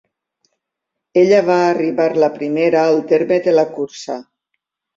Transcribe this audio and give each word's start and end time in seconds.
Ella 1.23 1.41
va 1.49 1.57
arribar 1.67 2.09
la 2.25 2.31
primera 2.39 2.83
al 2.87 2.99
terme 3.15 3.41
de 3.49 3.57
la 3.61 3.69
cursa. 3.79 4.21